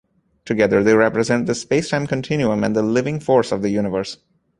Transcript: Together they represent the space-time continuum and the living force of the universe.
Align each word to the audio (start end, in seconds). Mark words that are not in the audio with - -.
Together 0.45 0.83
they 0.83 0.95
represent 0.95 1.45
the 1.45 1.53
space-time 1.53 2.07
continuum 2.07 2.63
and 2.63 2.75
the 2.75 2.81
living 2.81 3.19
force 3.19 3.51
of 3.51 3.61
the 3.61 3.69
universe. 3.69 4.17